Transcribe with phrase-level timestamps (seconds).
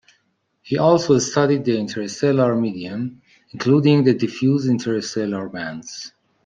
[0.63, 6.11] He also studied the interstellar medium, including the diffuse interstellar bands.